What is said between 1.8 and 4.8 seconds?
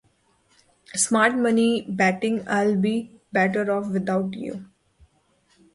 betting I'll be better off without you.